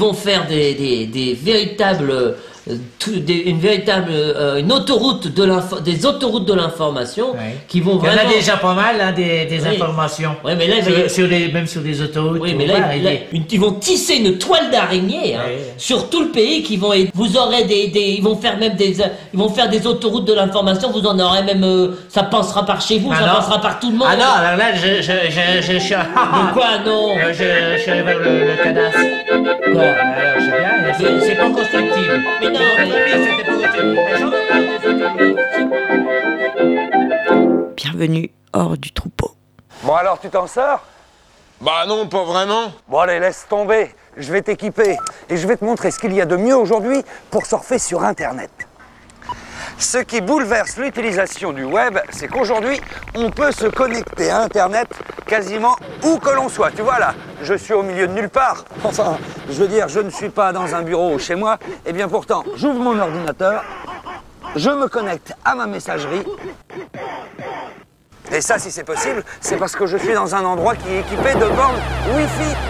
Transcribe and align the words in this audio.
vont 0.00 0.14
faire 0.14 0.46
des, 0.46 1.06
des, 1.06 1.34
véritables 1.34 2.36
tout- 3.00 3.18
des- 3.18 3.42
une 3.46 3.58
véritable 3.58 4.10
euh, 4.12 4.58
une 4.60 4.70
autoroute 4.72 5.26
de 5.34 5.80
des 5.82 6.04
autoroutes 6.06 6.44
de 6.44 6.52
l'information 6.54 7.32
Ouais. 7.32 7.56
qui 7.66 7.80
vont 7.80 7.92
Il 7.92 8.06
y 8.06 8.08
en 8.10 8.12
vraiment 8.12 8.30
a 8.30 8.34
déjà 8.34 8.56
pas 8.58 8.74
mal, 8.74 8.96
hein, 9.00 9.12
des, 9.12 9.46
des 9.46 9.60
Oui. 9.62 9.74
informations. 9.74 10.36
Ouais, 10.44 10.54
mais 10.54 10.66
là, 10.68 10.76
sur, 10.84 11.10
sur 11.10 11.26
les, 11.26 11.50
même 11.50 11.66
sur 11.66 11.80
des 11.80 12.00
autoroutes. 12.02 12.40
Oui, 12.42 12.54
mais 12.56 12.66
là, 12.66 12.94
il- 12.94 13.02
là, 13.02 13.10
une- 13.32 13.44
ils 13.50 13.58
vont 13.60 13.72
tisser 13.72 14.16
une 14.16 14.36
toile 14.38 14.70
d'araignée 14.70 15.34
hein, 15.34 15.40
sur 15.78 16.10
tout 16.10 16.20
le 16.20 16.28
pays 16.28 16.62
qui 16.62 16.76
vont 16.76 16.92
être- 16.92 17.10
vous 17.14 17.36
aurez 17.36 17.64
des, 17.64 17.88
des 17.88 18.00
ils 18.18 18.22
vont 18.22 18.36
faire 18.36 18.58
même 18.58 18.74
des 18.76 19.00
euh, 19.00 19.06
ils 19.32 19.38
vont 19.40 19.48
faire 19.48 19.68
des 19.70 19.86
autoroutes 19.86 20.26
de 20.26 20.34
l'information 20.34 20.90
vous 20.92 21.06
en 21.06 21.18
aurez 21.18 21.42
même 21.42 21.64
euh, 21.64 21.88
ça 22.08 22.22
passera 22.24 22.66
par 22.66 22.80
chez 22.80 22.98
vous 22.98 23.10
Ah 23.12 23.20
ça 23.20 23.26
non. 23.26 23.34
passera 23.34 23.60
par 23.60 23.80
tout 23.80 23.90
le 23.90 23.96
monde 23.96 24.08
Ah 24.10 24.16
non, 24.16 24.24
alors 24.44 24.56
là, 24.58 24.74
je, 24.74 25.00
je, 25.02 25.12
je, 25.30 25.72
je, 25.72 25.78
suis... 25.78 25.94
de 25.94 26.52
quoi 26.52 26.68
non? 26.86 27.16
Euh, 27.16 27.32
je, 27.32 27.80
je 27.82 27.90
vers 27.90 28.18
le, 28.18 28.40
le 28.50 28.62
cadastre. 28.62 28.98
Quoi? 29.72 29.82
Alors, 29.82 30.34
je 30.36 30.44
sais 30.44 30.50
bien, 30.50 30.79
c'est- 30.98 31.36
pas 31.36 31.50
constructible. 31.50 32.20
Mais 32.40 32.50
non, 32.50 32.60
c'était. 32.76 34.10
Bienvenue 37.76 38.30
hors 38.52 38.76
du 38.76 38.92
troupeau. 38.92 39.32
Bon 39.82 39.94
alors 39.94 40.18
tu 40.20 40.28
t'en 40.28 40.46
sors? 40.46 40.80
Bah 41.60 41.84
non, 41.86 42.06
pas 42.08 42.24
vraiment. 42.24 42.72
Bon 42.88 42.98
allez, 42.98 43.18
laisse 43.20 43.46
tomber. 43.48 43.94
Je 44.16 44.32
vais 44.32 44.42
t'équiper 44.42 44.96
et 45.28 45.36
je 45.36 45.46
vais 45.46 45.56
te 45.56 45.64
montrer 45.64 45.90
ce 45.90 45.98
qu'il 45.98 46.12
y 46.12 46.20
a 46.20 46.26
de 46.26 46.36
mieux 46.36 46.56
aujourd'hui 46.56 47.02
pour 47.30 47.46
surfer 47.46 47.78
sur 47.78 48.02
Internet. 48.02 48.50
Ce 49.78 49.98
qui 49.98 50.20
bouleverse 50.20 50.76
l'utilisation 50.76 51.52
du 51.52 51.64
web, 51.64 51.98
c'est 52.10 52.28
qu'aujourd'hui, 52.28 52.80
on 53.14 53.30
peut 53.30 53.52
se 53.52 53.66
connecter 53.66 54.30
à 54.30 54.42
Internet 54.42 54.88
quasiment 55.26 55.76
où 56.02 56.18
que 56.18 56.30
l'on 56.30 56.48
soit. 56.48 56.70
Tu 56.70 56.82
vois 56.82 56.98
là, 56.98 57.14
je 57.42 57.54
suis 57.54 57.72
au 57.72 57.82
milieu 57.82 58.06
de 58.06 58.12
nulle 58.12 58.28
part. 58.28 58.64
Enfin, 58.84 59.18
je 59.48 59.54
veux 59.54 59.68
dire, 59.68 59.88
je 59.88 60.00
ne 60.00 60.10
suis 60.10 60.30
pas 60.30 60.52
dans 60.52 60.74
un 60.74 60.82
bureau 60.82 61.14
ou 61.14 61.18
chez 61.18 61.34
moi. 61.34 61.58
Et 61.86 61.92
bien 61.92 62.08
pourtant, 62.08 62.44
j'ouvre 62.56 62.80
mon 62.80 62.98
ordinateur, 62.98 63.62
je 64.56 64.70
me 64.70 64.88
connecte 64.88 65.32
à 65.44 65.54
ma 65.54 65.66
messagerie. 65.66 66.24
Et 68.32 68.40
ça, 68.40 68.58
si 68.58 68.70
c'est 68.70 68.84
possible, 68.84 69.24
c'est 69.40 69.56
parce 69.56 69.74
que 69.74 69.86
je 69.86 69.96
suis 69.96 70.14
dans 70.14 70.34
un 70.34 70.44
endroit 70.44 70.76
qui 70.76 70.88
est 70.88 71.00
équipé 71.00 71.34
de 71.34 71.46
bornes 71.54 71.80
Wi-Fi. 72.14 72.69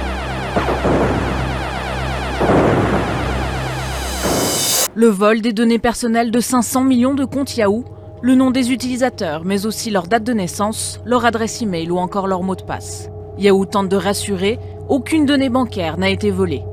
Le 5.00 5.06
vol 5.06 5.40
des 5.40 5.54
données 5.54 5.78
personnelles 5.78 6.30
de 6.30 6.40
500 6.40 6.84
millions 6.84 7.14
de 7.14 7.24
comptes 7.24 7.56
Yahoo, 7.56 7.86
le 8.20 8.34
nom 8.34 8.50
des 8.50 8.70
utilisateurs, 8.70 9.46
mais 9.46 9.64
aussi 9.64 9.90
leur 9.90 10.06
date 10.06 10.24
de 10.24 10.34
naissance, 10.34 11.00
leur 11.06 11.24
adresse 11.24 11.62
email 11.62 11.90
ou 11.90 11.96
encore 11.96 12.26
leur 12.26 12.42
mot 12.42 12.54
de 12.54 12.64
passe. 12.64 13.08
Yahoo 13.38 13.64
tente 13.64 13.88
de 13.88 13.96
rassurer, 13.96 14.58
aucune 14.90 15.24
donnée 15.24 15.48
bancaire 15.48 15.96
n'a 15.96 16.10
été 16.10 16.30
volée. 16.30 16.64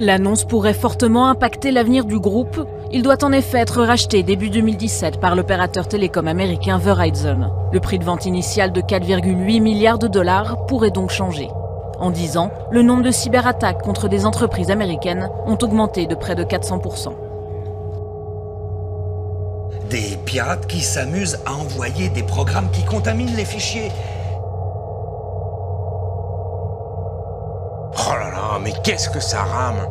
L'annonce 0.00 0.44
pourrait 0.44 0.74
fortement 0.74 1.28
impacter 1.28 1.70
l'avenir 1.70 2.04
du 2.04 2.18
groupe. 2.18 2.66
Il 2.90 3.04
doit 3.04 3.22
en 3.22 3.30
effet 3.30 3.58
être 3.58 3.80
racheté 3.84 4.24
début 4.24 4.50
2017 4.50 5.20
par 5.20 5.36
l'opérateur 5.36 5.86
télécom 5.86 6.26
américain 6.26 6.78
Verizon. 6.78 7.52
Le 7.72 7.78
prix 7.78 8.00
de 8.00 8.04
vente 8.04 8.26
initial 8.26 8.72
de 8.72 8.80
4,8 8.80 9.62
milliards 9.62 10.00
de 10.00 10.08
dollars 10.08 10.66
pourrait 10.66 10.90
donc 10.90 11.10
changer. 11.10 11.48
En 12.00 12.10
10 12.10 12.38
ans, 12.38 12.50
le 12.72 12.82
nombre 12.82 13.04
de 13.04 13.12
cyberattaques 13.12 13.82
contre 13.82 14.08
des 14.08 14.26
entreprises 14.26 14.72
américaines 14.72 15.30
ont 15.46 15.58
augmenté 15.62 16.08
de 16.08 16.16
près 16.16 16.34
de 16.34 16.42
400%. 16.42 17.27
Des 19.90 20.18
pirates 20.26 20.66
qui 20.66 20.80
s'amusent 20.80 21.38
à 21.46 21.54
envoyer 21.54 22.10
des 22.10 22.22
programmes 22.22 22.70
qui 22.70 22.84
contaminent 22.84 23.34
les 23.34 23.46
fichiers. 23.46 23.90
Oh 27.94 28.12
là 28.12 28.30
là, 28.30 28.58
mais 28.62 28.72
qu'est-ce 28.84 29.08
que 29.08 29.20
ça 29.20 29.42
rame? 29.42 29.88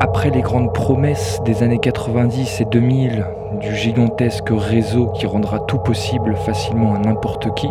Après 0.00 0.30
les 0.30 0.42
grandes 0.42 0.72
promesses 0.72 1.40
des 1.44 1.62
années 1.62 1.78
90 1.78 2.60
et 2.60 2.64
2000 2.64 3.24
du 3.60 3.76
gigantesque 3.76 4.48
réseau 4.50 5.06
qui 5.08 5.26
rendra 5.26 5.60
tout 5.60 5.78
possible 5.78 6.34
facilement 6.36 6.94
à 6.94 6.98
n'importe 6.98 7.54
qui, 7.54 7.68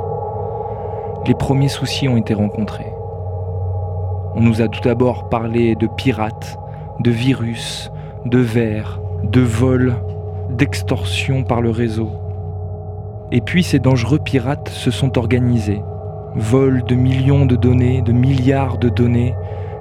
les 1.27 1.35
premiers 1.35 1.67
soucis 1.67 2.07
ont 2.07 2.17
été 2.17 2.33
rencontrés. 2.33 2.93
On 4.33 4.41
nous 4.41 4.61
a 4.61 4.69
tout 4.69 4.79
d'abord 4.81 5.27
parlé 5.27 5.75
de 5.75 5.87
pirates, 5.87 6.57
de 6.99 7.11
virus, 7.11 7.91
de 8.25 8.39
vers, 8.39 9.01
de 9.23 9.41
vols, 9.41 9.95
d'extorsion 10.49 11.43
par 11.43 11.61
le 11.61 11.69
réseau. 11.69 12.09
Et 13.33 13.41
puis 13.41 13.63
ces 13.63 13.79
dangereux 13.79 14.19
pirates 14.19 14.69
se 14.69 14.89
sont 14.89 15.17
organisés. 15.17 15.81
Vol 16.35 16.83
de 16.83 16.95
millions 16.95 17.45
de 17.45 17.57
données, 17.57 18.01
de 18.01 18.13
milliards 18.13 18.77
de 18.77 18.87
données, 18.87 19.35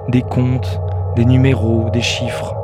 des 0.09 0.21
comptes, 0.21 0.81
des 1.15 1.25
numéros, 1.25 1.89
des 1.91 2.01
chiffres. 2.01 2.55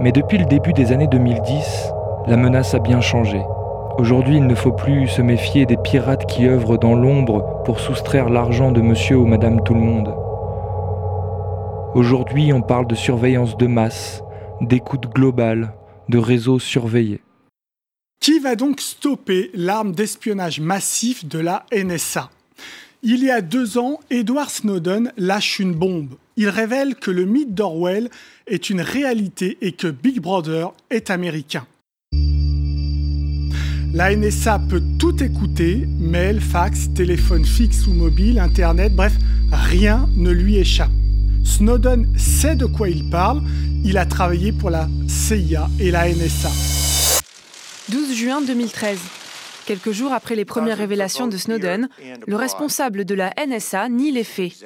Mais 0.00 0.12
depuis 0.12 0.38
le 0.38 0.46
début 0.46 0.72
des 0.72 0.92
années 0.92 1.08
2010, 1.08 1.92
la 2.28 2.36
menace 2.36 2.74
a 2.74 2.78
bien 2.78 3.00
changé. 3.00 3.42
Aujourd'hui, 3.98 4.36
il 4.36 4.46
ne 4.46 4.54
faut 4.54 4.70
plus 4.70 5.08
se 5.08 5.22
méfier 5.22 5.66
des 5.66 5.76
pirates 5.76 6.24
qui 6.30 6.46
œuvrent 6.46 6.78
dans 6.78 6.94
l'ombre 6.94 7.64
pour 7.64 7.80
soustraire 7.80 8.28
l'argent 8.28 8.70
de 8.70 8.80
monsieur 8.80 9.16
ou 9.16 9.26
madame 9.26 9.64
tout 9.64 9.74
le 9.74 9.80
monde. 9.80 10.14
Aujourd'hui, 11.96 12.52
on 12.52 12.62
parle 12.62 12.86
de 12.86 12.94
surveillance 12.94 13.56
de 13.56 13.66
masse, 13.66 14.22
d'écoute 14.60 15.08
globale, 15.12 15.74
de 16.08 16.16
réseaux 16.16 16.60
surveillés. 16.60 17.20
Qui 18.20 18.38
va 18.38 18.54
donc 18.54 18.80
stopper 18.80 19.50
l'arme 19.52 19.90
d'espionnage 19.90 20.60
massif 20.60 21.26
de 21.26 21.40
la 21.40 21.66
NSA 21.72 22.30
Il 23.02 23.24
y 23.24 23.32
a 23.32 23.40
deux 23.40 23.78
ans, 23.78 23.98
Edward 24.10 24.50
Snowden 24.50 25.12
lâche 25.16 25.58
une 25.58 25.74
bombe. 25.74 26.14
Il 26.36 26.50
révèle 26.50 26.94
que 26.94 27.10
le 27.10 27.24
mythe 27.24 27.52
d'Orwell 27.52 28.10
est 28.46 28.70
une 28.70 28.80
réalité 28.80 29.58
et 29.60 29.72
que 29.72 29.88
Big 29.88 30.20
Brother 30.20 30.72
est 30.88 31.10
américain. 31.10 31.66
La 33.94 34.14
NSA 34.14 34.60
peut 34.68 34.82
tout 34.98 35.22
écouter, 35.24 35.86
mail, 35.98 36.42
fax, 36.42 36.92
téléphone 36.94 37.44
fixe 37.46 37.86
ou 37.86 37.94
mobile, 37.94 38.38
internet, 38.38 38.94
bref, 38.94 39.14
rien 39.50 40.06
ne 40.14 40.30
lui 40.30 40.58
échappe. 40.58 40.90
Snowden 41.42 42.06
sait 42.18 42.54
de 42.54 42.66
quoi 42.66 42.90
il 42.90 43.08
parle, 43.08 43.42
il 43.84 43.96
a 43.96 44.04
travaillé 44.04 44.52
pour 44.52 44.68
la 44.68 44.88
CIA 45.08 45.68
et 45.80 45.90
la 45.90 46.06
NSA. 46.06 46.50
12 47.88 48.14
juin 48.14 48.42
2013. 48.42 48.98
Quelques 49.64 49.92
jours 49.92 50.12
après 50.12 50.36
les 50.36 50.44
premières 50.44 50.78
révélations 50.78 51.26
de 51.26 51.38
Snowden, 51.38 51.88
le 52.26 52.36
responsable 52.36 53.06
de 53.06 53.14
la 53.14 53.32
NSA 53.46 53.88
nie 53.88 54.12
les 54.12 54.24
faits. 54.24 54.64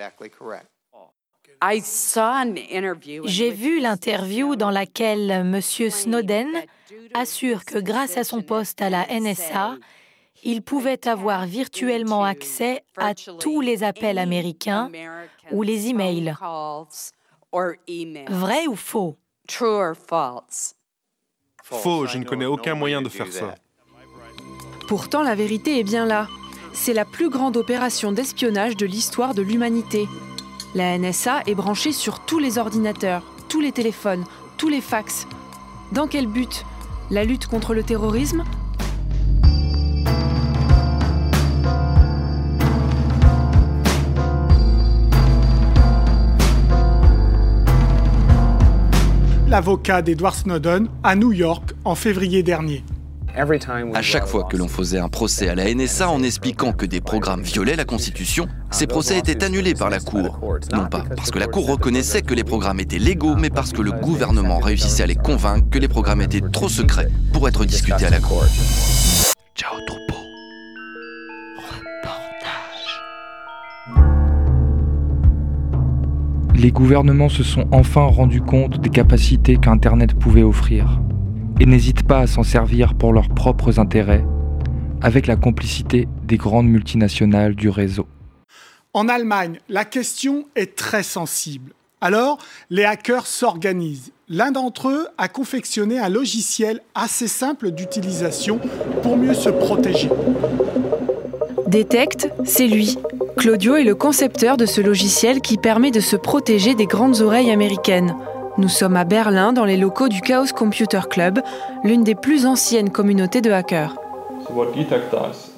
J'ai 3.25 3.50
vu 3.50 3.81
l'interview 3.81 4.56
dans 4.56 4.71
laquelle 4.71 5.31
M. 5.31 5.61
Snowden 5.61 6.49
assure 7.15 7.65
que 7.65 7.78
grâce 7.78 8.17
à 8.17 8.25
son 8.25 8.43
poste 8.43 8.83
à 8.83 8.91
la 8.91 9.06
NSA, 9.09 9.77
il 10.45 10.62
pouvait 10.62 11.06
avoir 11.06 11.47
virtuellement 11.47 12.25
accès 12.25 12.83
à 12.97 13.15
tous 13.15 13.61
les 13.61 13.84
appels 13.84 14.19
américains 14.19 14.91
ou 15.53 15.62
les 15.62 15.89
emails. 15.89 16.34
Vrai 18.28 18.67
ou 18.67 18.77
faux? 18.77 19.17
Faux, 21.62 22.06
je 22.06 22.19
ne 22.19 22.25
connais 22.25 22.47
aucun 22.47 22.75
moyen 22.75 23.03
de 23.03 23.09
faire 23.09 23.33
ça. 23.33 23.55
Pourtant, 24.89 25.22
la 25.22 25.34
vérité 25.34 25.78
est 25.78 25.84
bien 25.84 26.06
là. 26.06 26.27
C'est 26.72 26.95
la 26.95 27.05
plus 27.05 27.28
grande 27.28 27.56
opération 27.56 28.12
d'espionnage 28.12 28.77
de 28.77 28.87
l'histoire 28.87 29.34
de 29.34 29.43
l'humanité. 29.43 30.09
La 30.74 30.97
NSA 30.97 31.42
est 31.47 31.54
branchée 31.54 31.92
sur 31.92 32.21
tous 32.21 32.39
les 32.39 32.57
ordinateurs, 32.57 33.22
tous 33.51 33.60
les 33.60 33.72
téléphones, 33.72 34.24
tous 34.57 34.71
les 34.71 34.80
fax. 34.80 35.27
Dans 35.92 36.07
quel 36.07 36.27
but? 36.27 36.65
La 37.10 37.24
lutte 37.24 37.47
contre 37.47 37.74
le 37.74 37.83
terrorisme? 37.83 38.42
L'avocat 49.48 50.01
d'Edward 50.01 50.34
Snowden 50.34 50.89
à 51.03 51.16
New 51.16 51.33
York 51.33 51.74
en 51.84 51.95
février 51.95 52.42
dernier. 52.42 52.83
À 53.34 54.03
chaque 54.03 54.27
fois 54.27 54.45
que 54.45 54.59
l'on 54.59 54.69
faisait 54.69 54.99
un 54.99 55.09
procès 55.09 55.49
à 55.49 55.55
la 55.55 55.73
NSA 55.73 56.11
en 56.11 56.23
expliquant 56.23 56.73
que 56.73 56.84
des 56.84 57.01
programmes 57.01 57.41
violaient 57.41 57.77
la 57.77 57.87
Constitution, 57.87 58.47
ces 58.71 58.87
procès 58.87 59.19
étaient 59.19 59.43
annulés 59.43 59.75
par 59.75 59.89
la 59.89 60.01
Cour. 60.01 60.39
Non 60.73 60.87
pas 60.87 61.05
parce 61.17 61.31
que 61.31 61.39
la 61.39 61.47
Cour 61.47 61.67
reconnaissait 61.67 62.23
que 62.23 62.34
les 62.34 62.45
programmes 62.45 62.81
étaient 62.81 62.99
légaux, 62.99 63.37
mais 63.37 63.49
parce 63.49 63.73
que 63.73 63.81
le 63.81 63.93
gouvernement 63.93 64.59
réussissait 64.59 65.05
à 65.05 65.07
les 65.07 65.15
convaincre 65.15 65.69
que 65.71 65.79
les 65.79 65.89
programmes 65.89 66.21
étaient 66.21 66.43
trop 66.53 66.69
secrets 66.69 67.09
pour 67.33 67.49
être 67.49 67.65
discutés 67.65 68.05
à 68.05 68.11
la 68.11 68.21
Cour. 68.21 68.45
Ciao 69.55 69.77
troupeau. 69.87 70.17
Les 76.55 76.71
gouvernements 76.71 77.31
se 77.31 77.43
sont 77.43 77.67
enfin 77.73 78.03
rendus 78.03 78.43
compte 78.43 78.79
des 78.79 78.91
capacités 78.91 79.57
qu'Internet 79.57 80.15
pouvait 80.15 80.43
offrir 80.43 81.01
et 81.60 81.66
n'hésitent 81.66 82.07
pas 82.07 82.21
à 82.21 82.27
s'en 82.27 82.43
servir 82.43 82.95
pour 82.95 83.13
leurs 83.13 83.28
propres 83.28 83.78
intérêts, 83.78 84.25
avec 85.01 85.27
la 85.27 85.37
complicité 85.37 86.09
des 86.25 86.37
grandes 86.37 86.69
multinationales 86.69 87.54
du 87.54 87.69
réseau. 87.69 88.07
En 88.95 89.09
Allemagne, 89.09 89.59
la 89.69 89.84
question 89.84 90.45
est 90.54 90.77
très 90.77 91.03
sensible. 91.03 91.72
Alors, 92.01 92.39
les 92.69 92.84
hackers 92.84 93.27
s'organisent. 93.27 94.13
L'un 94.28 94.51
d'entre 94.51 94.89
eux 94.89 95.07
a 95.19 95.28
confectionné 95.28 95.99
un 95.99 96.09
logiciel 96.09 96.81
assez 96.95 97.28
simple 97.28 97.71
d'utilisation 97.71 98.60
pour 99.03 99.16
mieux 99.16 99.34
se 99.34 99.51
protéger. 99.51 100.10
Detect, 101.69 102.28
c'est 102.45 102.66
lui. 102.66 102.98
Claudio 103.37 103.77
est 103.77 103.84
le 103.84 103.95
concepteur 103.95 104.57
de 104.57 104.66
ce 104.66 104.81
logiciel 104.81 105.41
qui 105.41 105.57
permet 105.57 105.91
de 105.91 106.01
se 106.01 106.16
protéger 106.16 106.75
des 106.75 106.87
grandes 106.87 107.21
oreilles 107.21 107.51
américaines. 107.51 108.15
Nous 108.59 108.69
sommes 108.69 108.97
à 108.97 109.04
Berlin 109.04 109.53
dans 109.53 109.65
les 109.65 109.77
locaux 109.77 110.09
du 110.09 110.21
Chaos 110.21 110.53
Computer 110.54 111.01
Club, 111.09 111.41
l'une 111.84 112.04
des 112.04 112.15
plus 112.15 112.45
anciennes 112.45 112.91
communautés 112.91 113.41
de 113.41 113.51
hackers. 113.51 113.95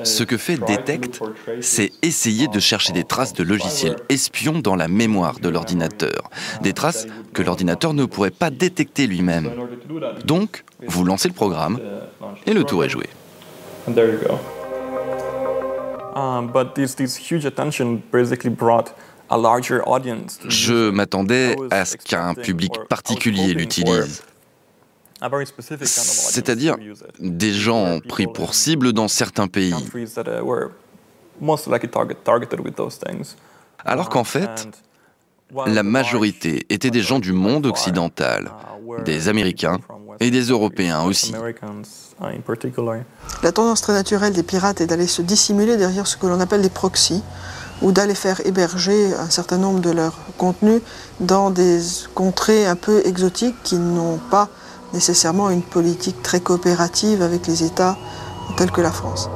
Ce 0.05 0.23
que 0.23 0.37
fait 0.37 0.57
Detect, 0.57 1.21
c'est 1.61 1.91
essayer 2.03 2.49
de 2.49 2.61
chercher 2.61 2.93
des 2.93 3.05
traces 3.05 3.33
de 3.33 3.43
logiciels 3.43 3.97
espions 4.09 4.61
dans 4.61 4.77
la 4.77 4.89
mémoire 4.89 5.41
de 5.41 5.49
l'ordinateur. 5.49 6.31
Des 6.61 6.73
traces 6.73 7.07
que 7.33 7.43
l'ordinateur 7.43 7.95
ne 7.95 8.05
pourrait 8.05 8.31
pas 8.31 8.51
détecter 8.51 9.07
lui-même. 9.07 9.51
Donc, 10.25 10.65
vous 10.87 11.05
lancez 11.05 11.29
le 11.29 11.35
programme 11.35 11.81
et 12.47 12.53
le 12.53 12.63
tour 12.63 12.85
est 12.85 12.89
joué. 12.89 13.07
Je 20.49 20.91
m'attendais 20.91 21.57
à 21.71 21.85
ce 21.85 21.97
qu'un 21.97 22.35
public 22.35 22.73
particulier 22.89 23.55
l'utilise. 23.55 24.23
C'est-à-dire 25.85 26.77
des 27.19 27.53
gens 27.53 28.01
pris 28.01 28.27
pour 28.27 28.55
cible 28.55 28.93
dans 28.93 29.09
certains 29.09 29.49
pays. 29.49 29.75
Alors 33.85 34.09
qu'en 34.09 34.25
fait, 34.25 34.69
la 35.67 35.83
majorité 35.83 36.67
étaient 36.69 36.91
des 36.91 37.03
gens 37.03 37.19
du 37.19 37.33
monde 37.33 37.67
occidental, 37.67 38.53
des 39.05 39.29
Américains 39.29 39.79
et 40.21 40.31
des 40.31 40.43
Européens 40.43 41.03
aussi. 41.05 41.35
La 43.43 43.53
tendance 43.53 43.81
très 43.83 43.93
naturelle 43.93 44.33
des 44.33 44.43
pirates 44.43 44.81
est 44.81 44.87
d'aller 44.87 45.07
se 45.07 45.23
dissimuler 45.23 45.77
derrière 45.77 46.07
ce 46.07 46.17
que 46.17 46.27
l'on 46.27 46.41
appelle 46.41 46.63
des 46.63 46.71
proxys, 46.71 47.23
ou 47.83 47.93
d'aller 47.93 48.15
faire 48.15 48.41
héberger 48.45 49.15
un 49.15 49.31
certain 49.31 49.59
nombre 49.59 49.81
de 49.81 49.91
leurs 49.91 50.19
contenus 50.39 50.81
dans 51.21 51.51
des 51.51 51.81
contrées 52.15 52.67
un 52.67 52.77
peu 52.77 53.03
exotiques 53.05 53.57
qui 53.63 53.77
n'ont 53.77 54.19
pas 54.31 54.49
nécessairement 54.93 55.51
une 55.51 55.63
politique 55.63 56.23
très 56.23 56.41
coopérative 56.41 57.23
avec 57.23 57.47
les 57.47 57.65
États 57.65 57.97
tels 58.57 58.71
que 58.71 58.81
la 58.81 58.93
France. 58.93 59.29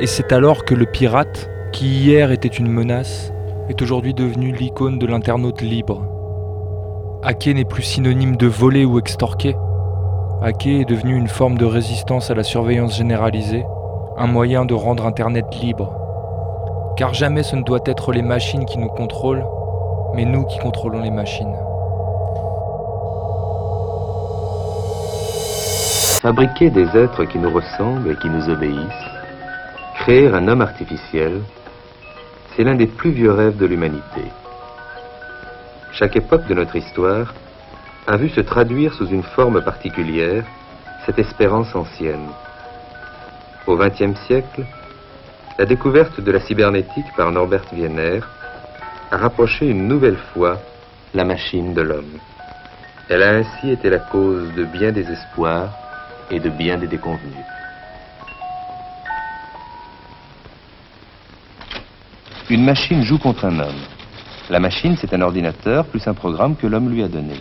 Et 0.00 0.06
c'est 0.06 0.32
alors 0.32 0.64
que 0.64 0.74
le 0.74 0.86
pirate, 0.86 1.48
qui 1.72 1.86
hier 1.86 2.30
était 2.30 2.48
une 2.48 2.70
menace, 2.70 3.32
est 3.68 3.80
aujourd'hui 3.80 4.12
devenu 4.12 4.52
l'icône 4.52 4.98
de 4.98 5.06
l'internaute 5.06 5.62
libre. 5.62 6.04
Hacker 7.22 7.54
n'est 7.54 7.64
plus 7.64 7.82
synonyme 7.82 8.36
de 8.36 8.46
voler 8.46 8.84
ou 8.84 8.98
extorquer. 8.98 9.56
Hacker 10.44 10.82
est 10.82 10.84
devenu 10.84 11.16
une 11.16 11.26
forme 11.26 11.56
de 11.56 11.64
résistance 11.64 12.30
à 12.30 12.34
la 12.34 12.42
surveillance 12.42 12.98
généralisée, 12.98 13.64
un 14.18 14.26
moyen 14.26 14.66
de 14.66 14.74
rendre 14.74 15.06
Internet 15.06 15.46
libre. 15.62 15.90
Car 16.98 17.14
jamais 17.14 17.42
ce 17.42 17.56
ne 17.56 17.62
doit 17.62 17.80
être 17.86 18.12
les 18.12 18.20
machines 18.20 18.66
qui 18.66 18.76
nous 18.76 18.90
contrôlent, 18.90 19.46
mais 20.14 20.26
nous 20.26 20.44
qui 20.44 20.58
contrôlons 20.58 21.00
les 21.00 21.10
machines. 21.10 21.56
Fabriquer 26.20 26.68
des 26.68 26.94
êtres 26.94 27.24
qui 27.24 27.38
nous 27.38 27.50
ressemblent 27.50 28.10
et 28.10 28.16
qui 28.16 28.28
nous 28.28 28.50
obéissent, 28.50 29.10
créer 30.00 30.28
un 30.28 30.46
homme 30.46 30.60
artificiel, 30.60 31.40
c'est 32.54 32.64
l'un 32.64 32.74
des 32.74 32.86
plus 32.86 33.12
vieux 33.12 33.32
rêves 33.32 33.56
de 33.56 33.64
l'humanité. 33.64 34.24
Chaque 35.92 36.16
époque 36.16 36.46
de 36.48 36.54
notre 36.54 36.76
histoire 36.76 37.32
a 38.06 38.16
vu 38.16 38.28
se 38.28 38.40
traduire 38.40 38.92
sous 38.94 39.06
une 39.06 39.22
forme 39.22 39.62
particulière 39.62 40.44
cette 41.06 41.18
espérance 41.18 41.74
ancienne. 41.74 42.28
Au 43.66 43.76
XXe 43.76 44.18
siècle, 44.26 44.64
la 45.58 45.64
découverte 45.64 46.20
de 46.20 46.30
la 46.30 46.40
cybernétique 46.40 47.06
par 47.16 47.30
Norbert 47.32 47.64
Wiener 47.72 48.20
a 49.10 49.16
rapproché 49.16 49.66
une 49.66 49.88
nouvelle 49.88 50.18
fois 50.32 50.58
la 51.14 51.24
machine 51.24 51.72
de 51.72 51.80
l'homme. 51.80 52.18
Elle 53.08 53.22
a 53.22 53.30
ainsi 53.36 53.70
été 53.70 53.88
la 53.88 53.98
cause 53.98 54.52
de 54.54 54.64
bien 54.64 54.92
des 54.92 55.08
espoirs 55.10 55.70
et 56.30 56.40
de 56.40 56.50
bien 56.50 56.78
des 56.78 56.86
déconvenus. 56.86 57.44
Une 62.50 62.64
machine 62.64 63.02
joue 63.02 63.18
contre 63.18 63.46
un 63.46 63.58
homme. 63.58 63.82
La 64.50 64.60
machine, 64.60 64.96
c'est 64.98 65.14
un 65.14 65.22
ordinateur 65.22 65.86
plus 65.86 66.06
un 66.06 66.12
programme 66.12 66.56
que 66.56 66.66
l'homme 66.66 66.90
lui 66.90 67.02
a 67.02 67.08
donné. 67.08 67.40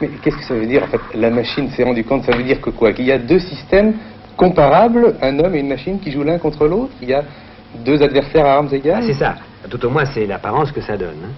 Mais 0.00 0.08
qu'est-ce 0.22 0.36
que 0.36 0.44
ça 0.44 0.54
veut 0.54 0.66
dire 0.66 0.82
en 0.84 0.86
fait 0.86 1.00
La 1.14 1.30
machine 1.30 1.68
s'est 1.70 1.84
rendue 1.84 2.04
compte, 2.04 2.24
ça 2.24 2.36
veut 2.36 2.42
dire 2.42 2.60
que 2.60 2.70
quoi? 2.70 2.92
Qu'il 2.92 3.06
y 3.06 3.12
a 3.12 3.18
deux 3.18 3.38
systèmes 3.38 3.94
comparables, 4.36 5.16
un 5.20 5.38
homme 5.38 5.54
et 5.54 5.60
une 5.60 5.68
machine 5.68 5.98
qui 6.00 6.10
jouent 6.10 6.22
l'un 6.22 6.38
contre 6.38 6.66
l'autre? 6.66 6.92
Il 7.02 7.08
y 7.08 7.14
a 7.14 7.24
deux 7.84 8.02
adversaires 8.02 8.46
à 8.46 8.54
armes 8.54 8.72
égales? 8.72 9.02
Ah, 9.02 9.06
C'est 9.06 9.14
ça. 9.18 9.36
Tout 9.68 9.84
au 9.84 9.90
moins, 9.90 10.06
c'est 10.06 10.26
l'apparence 10.26 10.72
que 10.72 10.80
ça 10.80 10.96
donne. 10.96 11.18
Hein. 11.24 11.32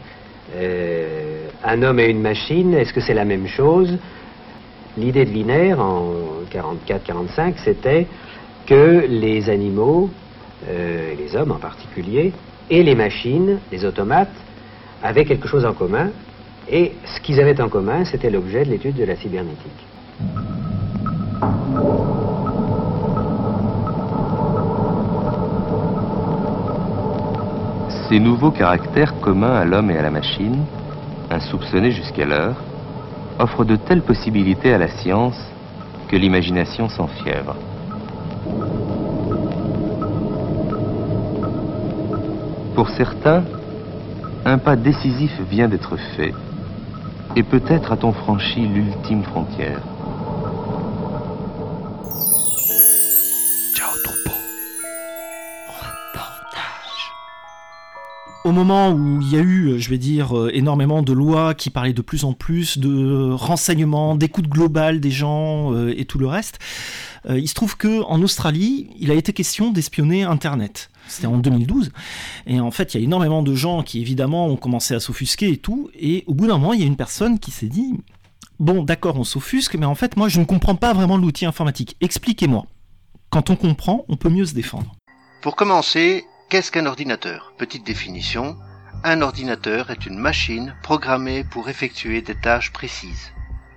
Euh, 0.57 1.47
un 1.65 1.83
homme 1.83 1.99
et 1.99 2.07
une 2.07 2.21
machine, 2.21 2.75
est-ce 2.75 2.93
que 2.93 3.01
c'est 3.01 3.15
la 3.15 3.25
même 3.25 3.47
chose? 3.47 3.99
L'idée 4.97 5.25
de 5.25 5.31
Wiener, 5.31 5.75
en 5.75 6.13
44-45, 6.53 7.55
c'était 7.65 8.07
que 8.67 9.05
les 9.09 9.49
animaux, 9.49 10.11
euh, 10.69 11.15
les 11.19 11.35
hommes 11.35 11.53
en 11.53 11.59
particulier, 11.59 12.33
et 12.71 12.83
les 12.83 12.95
machines, 12.95 13.59
les 13.71 13.85
automates, 13.85 14.33
avaient 15.03 15.25
quelque 15.25 15.49
chose 15.49 15.65
en 15.65 15.73
commun, 15.73 16.11
et 16.71 16.93
ce 17.05 17.21
qu'ils 17.21 17.41
avaient 17.41 17.61
en 17.61 17.69
commun, 17.69 18.05
c'était 18.05 18.31
l'objet 18.31 18.65
de 18.65 18.71
l'étude 18.71 18.97
de 18.97 19.05
la 19.05 19.17
cybernétique. 19.17 19.87
Ces 28.09 28.19
nouveaux 28.19 28.51
caractères 28.51 29.19
communs 29.21 29.55
à 29.55 29.65
l'homme 29.65 29.91
et 29.91 29.97
à 29.97 30.03
la 30.03 30.11
machine, 30.11 30.65
insoupçonnés 31.31 31.91
jusqu'alors, 31.91 32.57
offrent 33.39 33.65
de 33.65 33.77
telles 33.77 34.03
possibilités 34.03 34.73
à 34.73 34.79
la 34.79 34.89
science 34.89 35.39
que 36.09 36.17
l'imagination 36.17 36.89
s'enfièvre. 36.89 37.57
Pour 42.75 42.89
certains, 42.91 43.45
un 44.45 44.59
pas 44.59 44.77
décisif 44.77 45.41
vient 45.49 45.69
d'être 45.69 45.97
fait 46.17 46.35
et 47.37 47.43
peut-être 47.43 47.93
a-t-on 47.93 48.13
franchi 48.13 48.67
l'ultime 48.67 49.23
frontière. 49.23 49.81
Ciao 53.75 53.91
troupeau. 54.05 54.37
Au 58.45 58.53
moment 58.53 58.93
où 58.93 59.21
il 59.21 59.33
y 59.33 59.37
a 59.37 59.41
eu, 59.41 59.79
je 59.79 59.89
vais 59.89 59.99
dire, 59.99 60.37
euh, 60.37 60.51
énormément 60.53 61.03
de 61.03 61.13
lois 61.13 61.55
qui 61.55 61.71
parlaient 61.71 61.93
de 61.93 62.03
plus 62.03 62.25
en 62.25 62.33
plus 62.33 62.79
de 62.79 63.31
renseignements, 63.33 64.17
d'écoute 64.17 64.49
globale 64.49 65.01
des 65.01 65.11
gens 65.11 65.73
euh, 65.73 65.95
et 65.97 66.05
tout 66.05 66.19
le 66.19 66.27
reste, 66.27 66.59
euh, 67.31 67.39
il 67.39 67.49
se 67.49 67.55
trouve 67.55 67.77
que 67.77 68.03
en 68.03 68.21
Australie, 68.21 68.91
il 68.99 69.11
a 69.11 69.15
été 69.15 69.33
question 69.33 69.71
d'espionner 69.71 70.25
Internet. 70.25 70.91
C'était 71.09 71.27
en 71.27 71.39
2012. 71.39 71.91
Et 72.47 72.61
en 72.61 72.71
fait, 72.71 72.95
il 72.95 72.99
y 72.99 73.01
a 73.01 73.05
énormément 73.05 73.43
de 73.43 73.55
gens 73.55 73.83
qui, 73.83 74.01
évidemment, 74.01 74.47
ont 74.47 74.57
commencé 74.57 74.95
à 74.95 75.01
s'offusquer 75.01 75.51
et 75.51 75.57
tout. 75.57 75.91
Et 75.99 76.25
au 76.27 76.35
bout 76.35 76.47
d'un 76.47 76.59
moment, 76.59 76.73
il 76.73 76.81
y 76.81 76.85
a 76.85 76.87
une 76.87 76.97
personne 76.97 77.39
qui 77.39 77.51
s'est 77.51 77.67
dit 77.67 77.99
Bon, 78.59 78.83
d'accord, 78.83 79.17
on 79.17 79.25
s'offusque, 79.25 79.75
mais 79.75 79.87
en 79.87 79.95
fait, 79.95 80.17
moi, 80.17 80.29
je 80.29 80.39
ne 80.39 80.45
comprends 80.45 80.77
pas 80.77 80.93
vraiment 80.93 81.17
l'outil 81.17 81.47
informatique. 81.47 81.97
Expliquez-moi. 82.01 82.67
Quand 83.31 83.51
on 83.51 83.57
comprend, 83.57 84.05
on 84.09 84.17
peut 84.17 84.29
mieux 84.29 84.47
se 84.47 84.55
défendre. 84.55 84.95
Pour 85.41 85.57
commencer, 85.57 86.25
qu'est-ce 86.49 86.71
qu'un 86.71 86.87
ordinateur? 86.87 87.55
Petite 87.59 87.85
définition. 87.85 88.57
Un 89.05 89.21
ordinateur 89.23 89.91
est 89.91 90.07
une 90.07 90.19
machine 90.19 90.77
programmée 90.83 91.43
pour 91.43 91.69
effectuer 91.69 92.23
des 92.23 92.37
tâches 92.37 92.73
précises. 92.73 93.33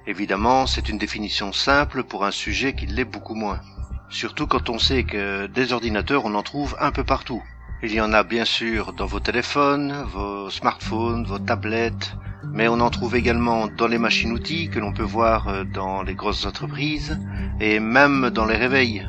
Évidemment, 0.05 0.67
c'est 0.67 0.87
une 0.87 0.99
définition 0.99 1.51
simple 1.51 2.03
pour 2.03 2.25
un 2.25 2.31
sujet 2.31 2.75
qui 2.75 2.85
l'est 2.85 3.05
beaucoup 3.05 3.33
moins. 3.33 3.61
Surtout 4.09 4.47
quand 4.47 4.69
on 4.69 4.79
sait 4.79 5.03
que 5.03 5.47
des 5.47 5.73
ordinateurs, 5.73 6.25
on 6.25 6.35
en 6.35 6.43
trouve 6.43 6.75
un 6.79 6.91
peu 6.91 7.03
partout. 7.03 7.43
Il 7.83 7.93
y 7.93 8.01
en 8.01 8.13
a 8.13 8.23
bien 8.23 8.45
sûr 8.45 8.93
dans 8.93 9.05
vos 9.05 9.19
téléphones, 9.19 9.93
vos 10.13 10.49
smartphones, 10.49 11.25
vos 11.25 11.39
tablettes, 11.39 12.15
mais 12.53 12.67
on 12.67 12.79
en 12.79 12.89
trouve 12.89 13.15
également 13.15 13.67
dans 13.67 13.87
les 13.87 13.97
machines-outils 13.97 14.69
que 14.69 14.79
l'on 14.79 14.93
peut 14.93 15.03
voir 15.03 15.47
euh, 15.47 15.63
dans 15.63 16.01
les 16.03 16.15
grosses 16.15 16.45
entreprises 16.45 17.19
et 17.59 17.79
même 17.79 18.29
dans 18.29 18.45
les 18.45 18.55
réveils. 18.55 19.05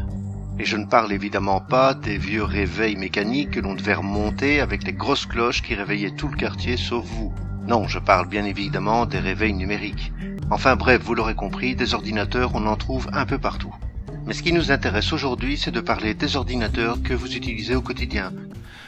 Et 0.59 0.65
je 0.65 0.77
ne 0.77 0.87
parle 0.87 1.13
évidemment 1.13 1.61
pas 1.61 1.95
des 1.95 2.19
vieux 2.19 2.43
réveils 2.43 2.97
mécaniques 2.97 3.53
que 3.53 3.61
l'on 3.61 3.75
devait 3.75 3.95
remonter 3.95 4.61
avec 4.61 4.85
les 4.85 4.95
grosses 4.95 5.27
cloches 5.27 5.63
qui 5.63 5.75
réveillaient 5.75 6.17
tout 6.17 6.29
le 6.29 6.37
quartier 6.37 6.77
sauf 6.77 7.05
vous. 7.05 7.33
Non, 7.67 7.87
je 7.87 7.99
parle 7.99 8.29
bien 8.29 8.45
évidemment 8.45 9.07
des 9.07 9.19
réveils 9.19 9.53
numériques. 9.53 10.13
Enfin 10.51 10.77
bref, 10.77 11.03
vous 11.03 11.15
l'aurez 11.15 11.35
compris, 11.35 11.75
des 11.75 11.95
ordinateurs, 11.95 12.53
on 12.55 12.67
en 12.67 12.77
trouve 12.77 13.09
un 13.13 13.27
peu 13.27 13.39
partout. 13.39 13.75
Mais 14.27 14.35
ce 14.35 14.43
qui 14.43 14.53
nous 14.53 14.73
intéresse 14.73 15.13
aujourd'hui, 15.13 15.57
c'est 15.57 15.71
de 15.71 15.81
parler 15.81 16.15
des 16.15 16.35
ordinateurs 16.35 17.01
que 17.01 17.15
vous 17.15 17.37
utilisez 17.37 17.77
au 17.77 17.81
quotidien. 17.81 18.33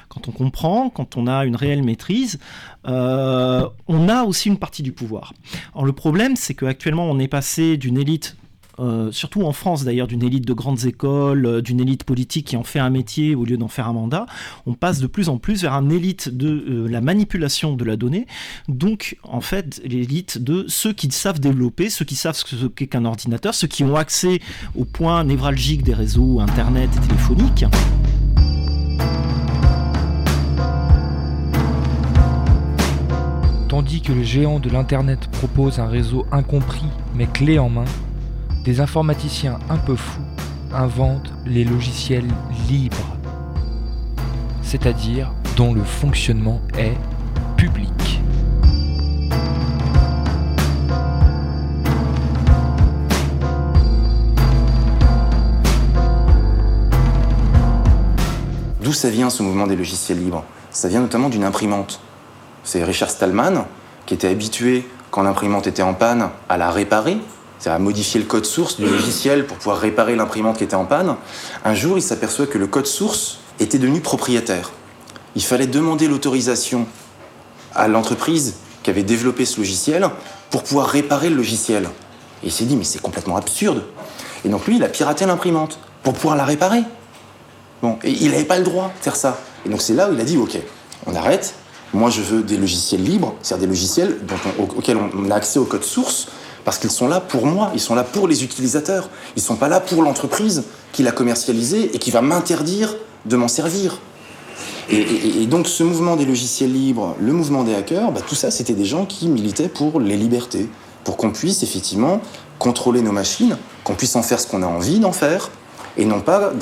Quand 0.09 0.26
on 0.26 0.33
comprend, 0.33 0.90
quand 0.90 1.16
on 1.16 1.28
a 1.28 1.45
une 1.45 1.54
réelle 1.54 1.85
maîtrise, 1.85 2.40
euh, 2.88 3.68
on 3.87 4.09
a 4.09 4.25
aussi 4.25 4.49
une 4.49 4.59
partie 4.59 4.83
du 4.83 4.90
pouvoir. 4.90 5.35
Alors 5.75 5.85
le 5.85 5.92
problème, 5.92 6.35
c'est 6.35 6.54
qu'actuellement, 6.54 7.04
on 7.04 7.21
est 7.21 7.28
passé 7.28 7.76
d'une 7.76 7.99
élite 7.99 8.37
euh, 8.78 9.11
surtout 9.12 9.42
en 9.42 9.52
France 9.52 9.85
d'ailleurs, 9.85 10.06
d'une 10.06 10.23
élite 10.23 10.47
de 10.47 10.52
grandes 10.52 10.85
écoles, 10.85 11.47
euh, 11.47 11.61
d'une 11.61 11.80
élite 11.80 12.04
politique 12.04 12.47
qui 12.47 12.56
en 12.56 12.62
fait 12.62 12.78
un 12.78 12.90
métier 12.90 13.35
au 13.35 13.44
lieu 13.44 13.56
d'en 13.56 13.68
faire 13.68 13.88
un 13.88 13.92
mandat, 13.92 14.26
on 14.66 14.75
passe 14.75 15.00
de 15.00 15.06
plus 15.06 15.28
en 15.28 15.38
plus 15.38 15.62
vers 15.62 15.73
une 15.73 15.92
élite 15.92 16.28
de 16.28 16.49
euh, 16.49 16.88
la 16.88 17.00
manipulation 17.00 17.75
de 17.75 17.85
la 17.85 17.97
donnée, 17.97 18.26
donc 18.68 19.16
en 19.23 19.40
fait 19.40 19.80
l'élite 19.85 20.38
de 20.38 20.64
ceux 20.68 20.92
qui 20.92 21.11
savent 21.11 21.40
développer, 21.40 21.90
ceux 21.90 22.04
qui 22.04 22.14
savent 22.14 22.37
ce 22.37 22.66
qu'est 22.66 22.87
qu'un 22.87 23.04
ordinateur, 23.04 23.54
ceux 23.54 23.66
qui 23.68 23.85
ont 23.85 23.97
accès 23.97 24.40
aux 24.76 24.85
points 24.85 25.25
névralgiques 25.25 25.82
des 25.82 25.94
réseaux 25.94 26.40
Internet 26.40 26.90
et 26.97 27.06
téléphoniques. 27.06 27.64
Tandis 33.68 34.00
que 34.00 34.12
le 34.12 34.23
géant 34.23 34.61
de 34.61 34.70
l'Internet 34.70 35.28
propose 35.30 35.78
un 35.78 35.87
réseau 35.87 36.25
incompris 36.32 36.87
mais 37.14 37.26
clé 37.26 37.58
en 37.58 37.68
main, 37.68 37.85
des 38.69 38.83
informaticiens 38.83 39.59
un 39.71 39.79
peu 39.79 39.97
fous 39.97 40.21
inventent 40.75 41.33
les 41.47 41.65
logiciels 41.65 42.29
libres, 42.69 43.17
c'est-à-dire 44.61 45.33
dont 45.57 45.73
le 45.73 45.83
fonctionnement 45.83 46.61
est 46.77 46.93
public. 47.57 48.21
D'où 58.83 58.93
ça 58.93 59.09
vient 59.09 59.31
ce 59.31 59.43
mouvement 59.43 59.67
des 59.67 59.77
logiciels 59.77 60.19
libres? 60.19 60.45
Ça 60.71 60.89
vient 60.89 61.01
notamment 61.01 61.31
d'une 61.31 61.45
imprimante. 61.45 62.03
C'est 62.65 62.85
Richard 62.85 63.09
Stallman 63.09 63.65
qui 64.05 64.13
était 64.13 64.29
habitué, 64.29 64.87
quand 65.11 65.23
l'imprimante 65.23 65.67
était 65.67 65.81
en 65.81 65.95
panne, 65.95 66.29
à 66.51 66.59
la 66.59 66.71
réparer 66.71 67.17
c'est 67.59 67.71
à 67.71 67.79
modifier 67.79 68.21
le 68.21 68.27
code 68.27 68.47
source 68.47 68.77
du 68.77 68.87
logiciel 68.87 69.47
pour 69.47 69.57
pouvoir 69.57 69.79
réparer 69.79 70.15
l'imprimante 70.15 70.59
qui 70.59 70.65
était 70.65 70.77
en 70.77 70.85
panne. 70.85 71.17
Un 71.65 71.75
jour, 71.75 71.99
il 71.99 72.03
s'aperçoit 72.03 72.47
que 72.47 72.59
le 72.59 72.67
code 72.67 72.87
source 72.87 73.38
était 73.59 73.79
devenu 73.79 74.00
propriétaire. 74.00 74.71
Il 75.35 75.43
fallait 75.43 75.67
demander 75.67 76.09
l'autorisation 76.09 76.87
à 77.75 77.88
l'entreprise 77.88 78.55
qui 78.83 78.91
avait 78.91 79.03
développé 79.03 79.45
ce 79.45 79.59
logiciel 79.59 80.09
pour 80.50 80.62
pouvoir 80.62 80.87
réparer 80.87 81.31
le 81.31 81.37
logiciel. 81.37 81.85
Et 82.43 82.47
il 82.47 82.53
s'est 82.53 82.65
dit, 82.65 82.77
mais 82.77 82.85
c'est 82.85 83.03
complètement 83.03 83.37
absurde. 83.37 83.83
Et 84.45 84.49
donc 84.49 84.67
lui, 84.67 84.77
il 84.77 84.85
a 84.85 84.88
piraté 84.88 85.27
l'imprimante 85.27 85.79
pour 86.03 86.15
pouvoir 86.15 86.37
la 86.37 86.45
réparer. 86.45 86.83
Bon, 87.83 87.99
et 88.05 88.11
il 88.11 88.31
n'avait 88.31 88.45
pas 88.45 88.59
le 88.59 88.65
droit 88.65 88.93
de 88.97 89.03
faire 89.03 89.17
ça. 89.17 89.41
Et 89.67 89.69
donc 89.69 89.83
c'est 89.83 89.95
là 89.95 90.09
où 90.09 90.15
il 90.15 90.21
a 90.21 90.25
dit, 90.25 90.37
ok, 90.37 90.59
on 91.07 91.15
arrête. 91.15 91.55
Moi, 91.95 92.11
je 92.11 92.21
veux 92.21 92.43
des 92.43 92.57
logiciels 92.57 93.03
libres, 93.03 93.35
c'est-à-dire 93.43 93.67
des 93.67 93.73
logiciels 93.73 94.19
auxquels 94.59 94.99
on 94.99 95.31
a 95.31 95.35
accès 95.35 95.59
au 95.59 95.65
code 95.65 95.85
source, 95.85 96.29
parce 96.69 96.77
qu'ils 96.77 96.91
sont 96.91 97.09
là 97.09 97.21
pour 97.21 97.47
moi, 97.47 97.71
ils 97.73 97.81
sont 97.81 97.95
là 97.95 98.05
pour 98.05 98.29
les 98.29 98.45
utilisateurs. 98.45 99.09
Ils 99.35 99.39
ne 99.39 99.45
sont 99.47 99.57
pas 99.57 99.69
là 99.69 99.81
pour 99.81 100.03
l'entreprise 100.03 100.65
qui 100.93 101.03
l'a 101.03 101.13
commercialisé 101.13 101.97
et 101.97 101.99
qui 101.99 102.11
va 102.11 102.21
m'interdire 102.21 102.95
de 103.25 103.37
m'en 103.37 103.49
servir. 103.49 104.03
Et, 104.91 105.47
donc 105.47 105.67
ce 105.67 105.83
mouvement 105.83 106.15
des 106.15 106.27
logiciels 106.27 106.71
libres, 106.71 107.17
le 107.23 107.33
mouvement 107.33 107.65
des 107.65 107.75
hackers, 107.75 108.13
bah, 108.13 108.21
tout 108.21 108.35
ça, 108.35 108.51
c'était 108.51 108.75
des 108.75 108.85
gens 108.85 109.07
qui 109.07 109.29
militaient 109.29 109.71
pour 109.71 109.99
les 109.99 110.19
libertés, 110.19 110.69
pour 111.05 111.17
qu'on 111.17 111.31
puisse 111.31 111.63
effectivement 111.63 112.21
contrôler 112.59 113.01
nos 113.01 113.13
machines, 113.13 113.57
qu'on 113.83 113.95
puisse 113.95 114.15
en 114.15 114.23
faire 114.23 114.39
ce 114.39 114.47
qu'on 114.47 114.63
a 114.63 114.67
envie 114.67 114.99
d'en 114.99 115.13
faire, 115.13 115.51
et 115.97 116.05
non 116.05 116.21
pas 116.21 116.53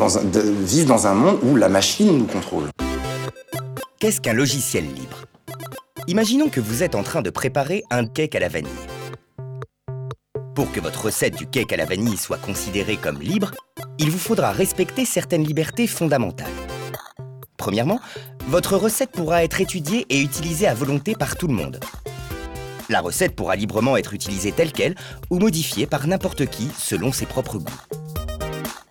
vivre 0.62 0.86
dans 0.86 1.08
un 1.08 1.14
monde 1.14 1.38
où 1.42 1.56
la 1.56 1.68
machine 1.68 2.16
nous 2.16 2.26
contrôle. 2.26 2.68
Qu'est-ce 3.98 4.20
qu'un 4.20 4.34
logiciel 4.34 4.84
libre? 4.84 5.24
Imaginons 6.06 6.48
que 6.48 6.60
vous 6.60 6.84
êtes 6.84 6.94
en 6.94 7.02
train 7.02 7.22
de 7.22 7.30
préparer 7.30 7.82
un 7.90 8.06
cake 8.06 8.36
à 8.36 8.38
la 8.38 8.48
vanille. 8.48 8.70
Pour 10.56 10.72
que 10.72 10.80
votre 10.80 11.04
recette 11.04 11.36
du 11.36 11.46
cake 11.46 11.74
à 11.74 11.76
la 11.76 11.84
vanille 11.84 12.16
soit 12.16 12.38
considérée 12.38 12.96
comme 12.96 13.20
libre, 13.20 13.50
il 13.98 14.10
vous 14.10 14.18
faudra 14.18 14.52
respecter 14.52 15.04
certaines 15.04 15.44
libertés 15.44 15.86
fondamentales. 15.86 16.50
Premièrement, 17.58 18.00
votre 18.48 18.74
recette 18.78 19.10
pourra 19.10 19.44
être 19.44 19.60
étudiée 19.60 20.06
et 20.08 20.18
utilisée 20.18 20.66
à 20.66 20.72
volonté 20.72 21.14
par 21.14 21.36
tout 21.36 21.46
le 21.46 21.52
monde. 21.52 21.78
La 22.88 23.02
recette 23.02 23.36
pourra 23.36 23.54
librement 23.54 23.98
être 23.98 24.14
utilisée 24.14 24.50
telle 24.50 24.72
qu'elle 24.72 24.94
ou 25.28 25.38
modifiée 25.38 25.84
par 25.84 26.06
n'importe 26.06 26.46
qui 26.46 26.70
selon 26.78 27.12
ses 27.12 27.26
propres 27.26 27.58
goûts. 27.58 27.82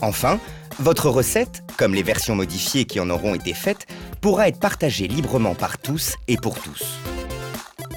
Enfin, 0.04 0.40
votre 0.78 1.10
recette, 1.10 1.64
comme 1.78 1.96
les 1.96 2.04
versions 2.04 2.36
modifiées 2.36 2.86
qui 2.86 3.00
en 3.00 3.10
auront 3.10 3.34
été 3.34 3.56
faites, 3.56 3.88
pourra 4.22 4.50
être 4.50 4.60
partagée 4.60 5.08
librement 5.08 5.56
par 5.56 5.80
tous 5.80 6.14
et 6.28 6.38
pour 6.38 6.60
tous. 6.60 7.00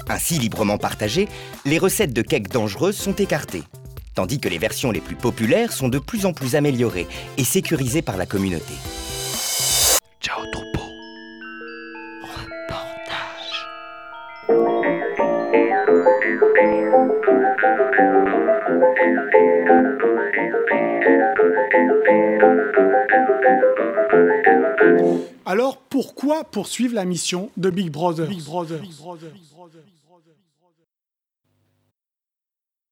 Ainsi 0.09 0.39
librement 0.39 0.79
partagées, 0.79 1.27
les 1.65 1.77
recettes 1.77 2.13
de 2.13 2.23
cakes 2.23 2.49
dangereuses 2.49 2.97
sont 2.97 3.13
écartées, 3.13 3.63
tandis 4.15 4.39
que 4.39 4.49
les 4.49 4.57
versions 4.57 4.91
les 4.91 5.01
plus 5.01 5.15
populaires 5.15 5.71
sont 5.71 5.87
de 5.87 5.99
plus 5.99 6.25
en 6.25 6.33
plus 6.33 6.55
améliorées 6.55 7.07
et 7.37 7.43
sécurisées 7.43 8.01
par 8.01 8.17
la 8.17 8.25
communauté. 8.25 8.73
Ciao 10.19 10.43
troupeau. 10.51 10.81
Reportage. 12.23 13.67
Alors 25.45 25.77
pourquoi 25.77 26.43
poursuivre 26.45 26.95
la 26.95 27.05
mission 27.05 27.51
de 27.57 27.69
Big 27.69 27.91
Brother, 27.91 28.27
Big 28.27 28.43
Brother, 28.43 28.79
Big 28.79 28.95
Brother, 28.95 29.29
Big 29.31 29.43
Brother 29.53 29.81